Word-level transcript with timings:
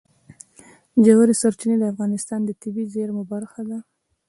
ژورې 1.05 1.33
سرچینې 1.41 1.75
د 1.79 1.83
افغانستان 1.93 2.39
د 2.45 2.49
طبیعي 2.61 2.91
زیرمو 2.93 3.23
برخه 3.33 3.61
ده. 3.69 3.77